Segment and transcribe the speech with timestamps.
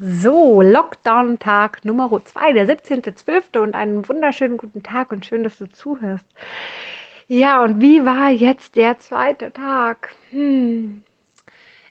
[0.00, 3.58] So, Lockdown-Tag Nummer 2, der 17.12.
[3.58, 6.24] und einen wunderschönen guten Tag und schön, dass du zuhörst.
[7.26, 10.14] Ja, und wie war jetzt der zweite Tag?
[10.30, 11.02] Hm.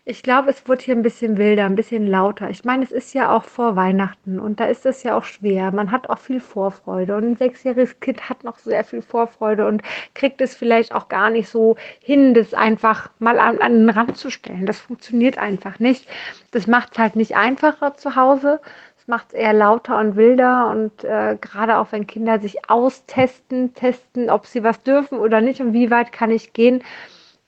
[0.09, 2.49] Ich glaube, es wurde hier ein bisschen wilder, ein bisschen lauter.
[2.49, 5.73] Ich meine, es ist ja auch vor Weihnachten und da ist es ja auch schwer.
[5.73, 9.81] Man hat auch viel Vorfreude und ein sechsjähriges Kind hat noch sehr viel Vorfreude und
[10.13, 14.15] kriegt es vielleicht auch gar nicht so hin, das einfach mal an, an den Rand
[14.15, 14.65] zu stellen.
[14.65, 16.07] Das funktioniert einfach nicht.
[16.51, 18.61] Das macht es halt nicht einfacher zu Hause.
[18.97, 23.73] Es macht es eher lauter und wilder und äh, gerade auch wenn Kinder sich austesten,
[23.73, 26.81] testen, ob sie was dürfen oder nicht und wie weit kann ich gehen.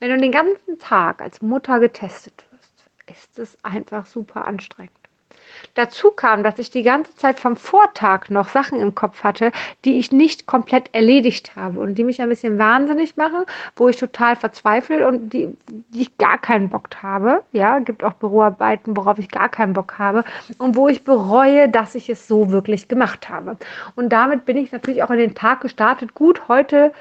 [0.02, 2.49] Wenn du den ganzen Tag als Mutter getestet
[3.10, 4.92] ist es einfach super anstrengend.
[5.76, 9.52] Dazu kam, dass ich die ganze Zeit vom Vortag noch Sachen im Kopf hatte,
[9.86, 13.44] die ich nicht komplett erledigt habe und die mich ein bisschen wahnsinnig machen,
[13.76, 17.44] wo ich total verzweifle und die, die ich gar keinen Bock habe.
[17.52, 20.24] Ja, gibt auch Büroarbeiten, worauf ich gar keinen Bock habe
[20.58, 23.58] und wo ich bereue, dass ich es so wirklich gemacht habe.
[23.96, 26.14] Und damit bin ich natürlich auch in den Tag gestartet.
[26.14, 26.92] Gut, heute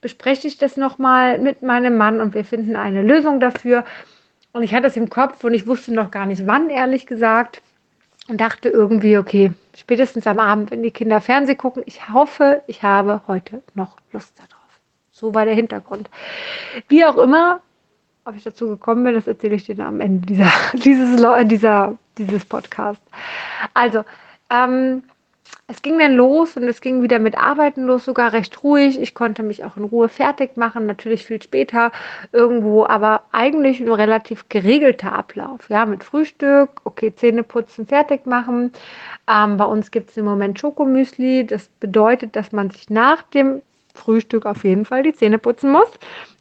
[0.00, 3.84] bespreche ich das nochmal mit meinem Mann und wir finden eine Lösung dafür.
[4.54, 7.60] Und ich hatte es im Kopf und ich wusste noch gar nicht wann, ehrlich gesagt.
[8.28, 12.82] Und dachte irgendwie, okay, spätestens am Abend, wenn die Kinder Fernsehen gucken, ich hoffe, ich
[12.82, 14.80] habe heute noch Lust darauf.
[15.10, 16.08] So war der Hintergrund.
[16.88, 17.60] Wie auch immer,
[18.24, 22.44] ob ich dazu gekommen bin, das erzähle ich dir am Ende dieser, dieses, dieser, dieses
[22.44, 23.02] Podcast.
[23.74, 24.04] Also,
[24.50, 25.02] ähm,
[25.66, 29.00] es ging dann los und es ging wieder mit Arbeiten los, sogar recht ruhig.
[29.00, 31.90] Ich konnte mich auch in Ruhe fertig machen, natürlich viel später
[32.32, 35.68] irgendwo, aber eigentlich ein relativ geregelter Ablauf.
[35.70, 38.72] Ja, mit Frühstück, okay, Zähne putzen, fertig machen.
[39.26, 41.46] Ähm, bei uns gibt es im Moment Schokomüsli.
[41.46, 43.62] Das bedeutet, dass man sich nach dem
[43.94, 45.88] Frühstück auf jeden Fall die Zähne putzen muss.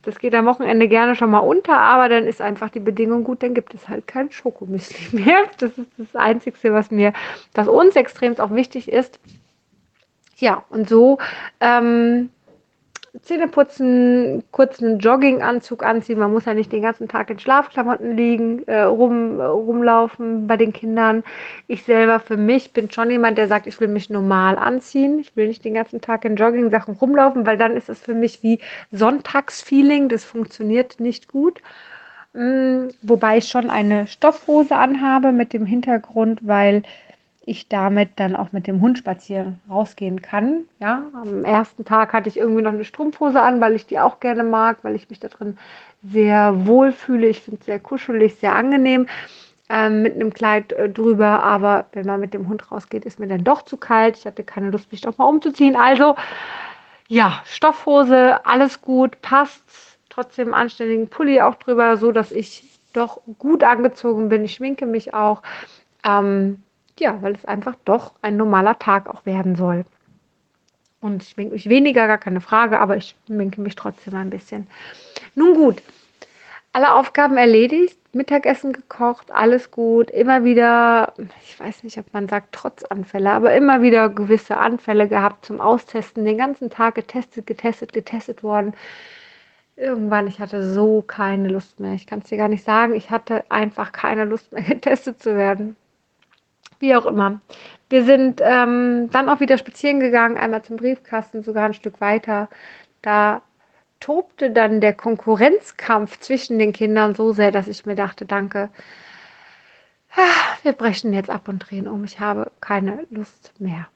[0.02, 3.42] Das geht am Wochenende gerne schon mal unter, aber dann ist einfach die Bedingung gut,
[3.42, 5.46] dann gibt es halt kein Schokomüsli mehr.
[5.60, 7.14] Das ist das Einzige, was mir,
[7.54, 9.20] was uns extrem auch wichtig ist.
[10.38, 11.20] Ja, und so
[11.62, 12.32] ähm,
[13.24, 16.20] Zähne putzen, kurz einen Jogginganzug anziehen.
[16.20, 20.74] Man muss ja nicht den ganzen Tag in Schlafklamotten liegen, äh, rum, rumlaufen bei den
[20.74, 21.24] Kindern.
[21.68, 25.20] Ich selber für mich bin schon jemand, der sagt, ich will mich normal anziehen.
[25.20, 28.44] Ich will nicht den ganzen Tag in Jogging-Sachen rumlaufen, weil dann ist es für mich
[28.44, 28.60] wie
[28.92, 30.10] Sonntagsfeeling.
[30.10, 31.62] Das funktioniert nicht gut.
[32.34, 36.84] Mm, wobei ich schon eine Stoffhose anhabe mit dem Hintergrund, weil
[37.46, 40.66] ich damit dann auch mit dem Hund spazieren rausgehen kann.
[40.80, 44.20] Ja, am ersten Tag hatte ich irgendwie noch eine Strumpfhose an, weil ich die auch
[44.20, 45.58] gerne mag, weil ich mich da drin
[46.04, 47.28] sehr wohl fühle.
[47.28, 49.08] Ich finde es sehr kuschelig, sehr angenehm
[49.70, 51.44] ähm, mit einem Kleid äh, drüber.
[51.44, 54.18] Aber wenn man mit dem Hund rausgeht, ist mir dann doch zu kalt.
[54.18, 55.76] Ich hatte keine Lust, mich doch mal umzuziehen.
[55.76, 56.16] Also
[57.10, 59.98] ja, Stoffhose, alles gut, passt.
[60.10, 64.46] Trotzdem anständigen Pulli auch drüber, so dass ich doch gut angezogen bin.
[64.46, 65.42] Ich schminke mich auch.
[66.06, 66.64] Ähm,
[67.00, 69.86] ja, weil es einfach doch ein normaler Tag auch werden soll.
[71.02, 74.68] Und ich schminke mich weniger, gar keine Frage, aber ich schminke mich trotzdem ein bisschen.
[75.36, 75.82] Nun gut,
[76.72, 82.50] alle Aufgaben erledigt, Mittagessen gekocht, alles gut, immer wieder, ich weiß nicht, ob man sagt
[82.54, 87.92] trotz Anfälle, aber immer wieder gewisse Anfälle gehabt zum Austesten, den ganzen Tag getestet, getestet,
[87.92, 88.74] getestet worden.
[89.76, 91.94] Irgendwann, ich hatte so keine Lust mehr.
[91.94, 92.94] Ich kann es dir gar nicht sagen.
[92.94, 95.76] Ich hatte einfach keine Lust mehr, getestet zu werden
[96.84, 97.42] wie auch immer.
[97.90, 102.50] Wir sind ähm, dann auch wieder spazieren gegangen, einmal zum Briefkasten, sogar ein Stück weiter.
[103.02, 103.42] Da
[104.00, 108.70] tobte dann der Konkurrenzkampf zwischen den Kindern so sehr, dass ich mir dachte, danke,
[110.16, 112.04] ah, wir brechen jetzt ab und drehen um.
[112.04, 113.88] Ich habe keine Lust mehr.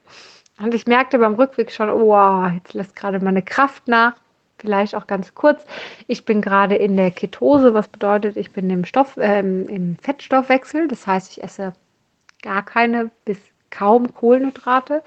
[0.58, 4.14] Und ich merkte beim Rückweg schon, oh, jetzt lässt gerade meine Kraft nach.
[4.58, 5.64] Vielleicht auch ganz kurz.
[6.08, 10.88] Ich bin gerade in der Ketose, was bedeutet, ich bin im Stoff, äh, im Fettstoffwechsel.
[10.88, 11.74] Das heißt, ich esse
[12.42, 13.38] gar keine bis
[13.70, 15.02] kaum Kohlenhydrate.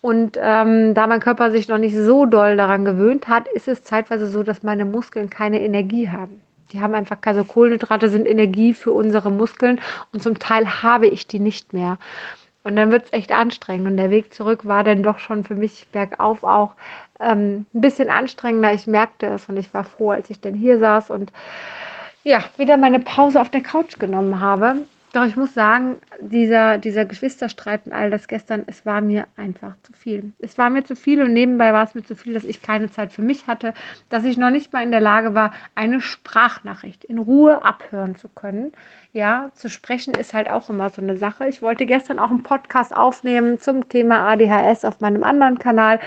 [0.00, 3.84] Und ähm, da mein Körper sich noch nicht so doll daran gewöhnt hat, ist es
[3.84, 6.42] zeitweise so, dass meine Muskeln keine Energie haben.
[6.72, 9.80] Die haben einfach, also Kohlenhydrate sind Energie für unsere Muskeln
[10.12, 11.98] und zum Teil habe ich die nicht mehr.
[12.64, 13.86] Und dann wird es echt anstrengend.
[13.86, 16.74] Und der Weg zurück war dann doch schon für mich bergauf auch
[17.20, 18.72] ähm, ein bisschen anstrengender.
[18.74, 21.32] Ich merkte es und ich war froh, als ich dann hier saß und
[22.24, 24.76] ja, wieder meine Pause auf der Couch genommen habe
[25.14, 29.74] doch ich muss sagen, dieser, dieser Geschwisterstreit und all das gestern, es war mir einfach
[29.82, 30.32] zu viel.
[30.40, 32.90] Es war mir zu viel und nebenbei war es mir zu viel, dass ich keine
[32.90, 33.74] Zeit für mich hatte,
[34.08, 38.28] dass ich noch nicht mal in der Lage war, eine Sprachnachricht in Ruhe abhören zu
[38.28, 38.72] können.
[39.12, 41.46] Ja, zu sprechen ist halt auch immer so eine Sache.
[41.48, 46.00] Ich wollte gestern auch einen Podcast aufnehmen zum Thema ADHS auf meinem anderen Kanal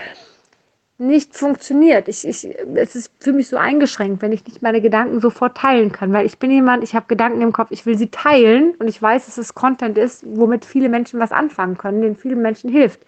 [0.97, 2.07] nicht funktioniert.
[2.07, 5.91] Ich, ich, es ist für mich so eingeschränkt, wenn ich nicht meine Gedanken sofort teilen
[5.91, 8.88] kann, weil ich bin jemand, ich habe Gedanken im Kopf, ich will sie teilen und
[8.88, 12.69] ich weiß, dass es Content ist, womit viele Menschen was anfangen können, den vielen Menschen
[12.69, 13.01] hilft.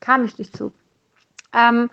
[0.00, 0.72] Kam ich nicht zu.
[1.52, 1.90] Ähm,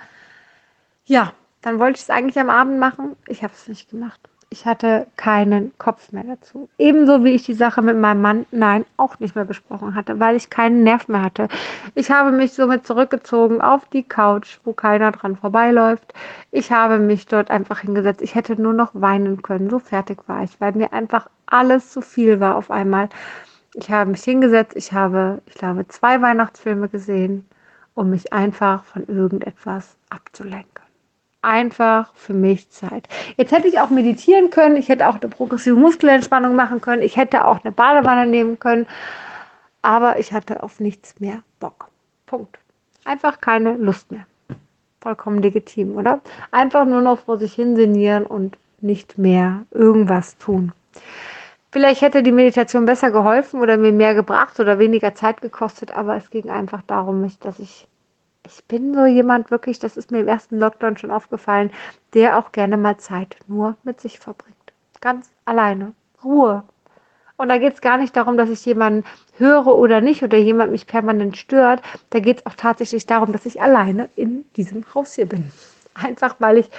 [1.06, 3.16] ja, dann wollte ich es eigentlich am Abend machen.
[3.28, 4.22] Ich habe es nicht gemacht.
[4.56, 6.70] Ich hatte keinen Kopf mehr dazu.
[6.78, 10.38] Ebenso wie ich die Sache mit meinem Mann, nein, auch nicht mehr besprochen hatte, weil
[10.38, 11.50] ich keinen Nerv mehr hatte.
[11.94, 16.14] Ich habe mich somit zurückgezogen auf die Couch, wo keiner dran vorbeiläuft.
[16.52, 18.22] Ich habe mich dort einfach hingesetzt.
[18.22, 19.70] Ich hätte nur noch weinen können.
[19.70, 23.10] So fertig war ich, weil mir einfach alles zu viel war auf einmal.
[23.74, 24.78] Ich habe mich hingesetzt.
[24.78, 27.46] Ich habe, ich glaube, zwei Weihnachtsfilme gesehen,
[27.94, 30.75] um mich einfach von irgendetwas abzulenken
[31.46, 33.08] einfach für mich Zeit.
[33.38, 37.16] Jetzt hätte ich auch meditieren können, ich hätte auch eine progressive Muskelentspannung machen können, ich
[37.16, 38.88] hätte auch eine Badewanne nehmen können,
[39.82, 41.90] aber ich hatte auf nichts mehr Bock.
[42.26, 42.58] Punkt.
[43.06, 44.26] Einfach keine Lust mehr.
[45.00, 46.22] Vollkommen legitim, oder?
[46.50, 50.72] Einfach nur noch vor sich hin sinnieren und nicht mehr irgendwas tun.
[51.72, 56.16] Vielleicht hätte die Meditation besser geholfen oder mir mehr gebracht oder weniger Zeit gekostet, aber
[56.16, 57.88] es ging einfach darum, dass ich
[58.46, 61.72] ich bin so jemand wirklich, das ist mir im ersten Lockdown schon aufgefallen,
[62.14, 64.56] der auch gerne mal Zeit nur mit sich verbringt.
[65.02, 65.94] Ganz alleine.
[66.24, 66.64] Ruhe.
[67.38, 69.04] Und da geht es gar nicht darum, dass ich jemanden
[69.38, 71.82] höre oder nicht oder jemand mich permanent stört.
[72.10, 75.52] Da geht es auch tatsächlich darum, dass ich alleine in diesem Haus hier bin.
[75.94, 76.70] Einfach weil ich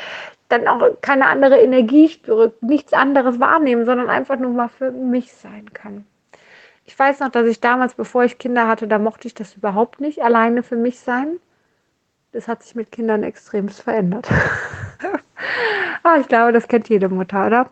[0.49, 5.33] dann auch keine andere Energie spüre, nichts anderes wahrnehmen, sondern einfach nur mal für mich
[5.33, 6.07] sein kann.
[6.85, 10.01] Ich weiß noch, dass ich damals, bevor ich Kinder hatte, da mochte ich das überhaupt
[10.01, 11.41] nicht, alleine für mich sein
[12.37, 14.29] das hat sich mit Kindern extremst verändert.
[16.03, 17.71] ah, ich glaube, das kennt jede Mutter, oder?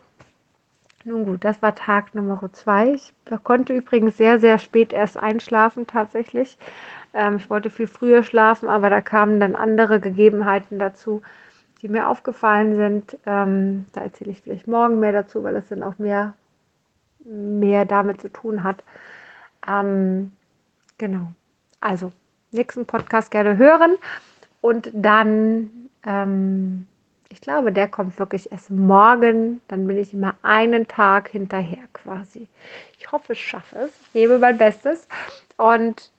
[1.04, 2.94] Nun gut, das war Tag Nummer zwei.
[2.94, 3.12] Ich
[3.42, 6.56] konnte übrigens sehr, sehr spät erst einschlafen tatsächlich.
[7.12, 11.20] Ähm, ich wollte viel früher schlafen, aber da kamen dann andere Gegebenheiten dazu,
[11.82, 13.18] die mir aufgefallen sind.
[13.26, 16.32] Ähm, da erzähle ich vielleicht morgen mehr dazu, weil es dann auch mehr,
[17.22, 18.82] mehr damit zu tun hat.
[19.68, 20.32] Ähm,
[20.96, 21.32] genau.
[21.82, 22.12] Also,
[22.50, 23.96] nächsten Podcast gerne hören.
[24.64, 26.86] Und dann, ähm,
[27.28, 29.60] ich glaube, der kommt wirklich erst morgen.
[29.68, 32.48] Dann bin ich immer einen Tag hinterher quasi.
[32.98, 33.90] Ich hoffe, ich schaffe es.
[34.00, 35.06] Ich gebe mein Bestes.
[35.58, 36.10] Und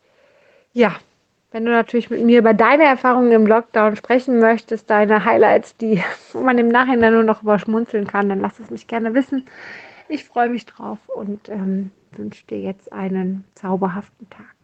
[0.74, 0.96] ja,
[1.54, 6.04] wenn du natürlich mit mir über deine Erfahrungen im Lockdown sprechen möchtest, deine Highlights, die
[6.36, 9.48] man im Nachhinein nur noch überschmunzeln kann, dann lass es mich gerne wissen.
[10.08, 14.56] Ich freue mich drauf und ähm, wünsche dir jetzt einen zauberhaften Tag.